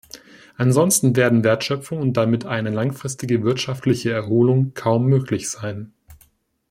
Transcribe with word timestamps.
Ansonsten 0.57 1.15
werden 1.15 1.43
Wertschöpfung 1.43 1.99
und 1.99 2.17
damit 2.17 2.43
eine 2.47 2.71
langfristige 2.71 3.43
wirtschaftliche 3.43 4.09
Erholung 4.11 4.73
kaum 4.73 5.05
möglich 5.05 5.47
sein. 5.47 5.93